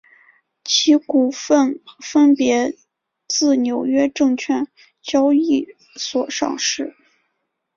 [0.63, 2.73] 其股份分别
[3.27, 4.67] 自纽约证券
[5.03, 6.95] 交易所上市。